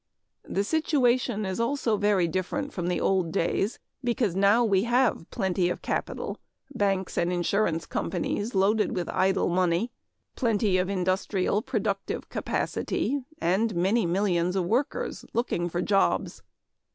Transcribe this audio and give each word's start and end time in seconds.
The 0.49 0.63
situation 0.63 1.45
is 1.45 1.59
also 1.59 1.95
very 1.95 2.27
different 2.27 2.73
from 2.73 2.87
the 2.87 2.99
old 2.99 3.31
days, 3.31 3.77
because 4.03 4.35
now 4.35 4.65
we 4.65 4.85
have 4.85 5.29
plenty 5.29 5.69
of 5.69 5.83
capital, 5.83 6.39
banks 6.73 7.19
and 7.19 7.31
insurance 7.31 7.85
companies 7.85 8.55
loaded 8.55 8.95
with 8.95 9.07
idle 9.09 9.49
money; 9.49 9.91
plenty 10.35 10.79
of 10.79 10.89
industrial 10.89 11.61
productive 11.61 12.29
capacity 12.29 13.21
and 13.37 13.75
many 13.75 14.07
millions 14.07 14.55
of 14.55 14.65
workers 14.65 15.23
looking 15.33 15.69
for 15.69 15.83
jobs. 15.83 16.41